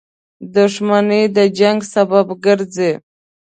•دښمني 0.55 1.21
د 1.35 1.37
جنګ 1.59 1.79
سبب 1.93 2.25
ګرځي. 2.45 2.91